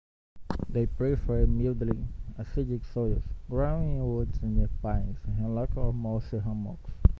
They 0.67 0.87
prefer 0.87 1.45
mildly 1.45 1.95
acidic 2.39 2.83
soils, 2.91 3.21
growing 3.47 3.97
in 3.97 4.15
woods 4.15 4.41
near 4.41 4.67
pines, 4.81 5.19
hemlock 5.37 5.77
or 5.77 5.93
mossy 5.93 6.39
hummocks. 6.39 6.89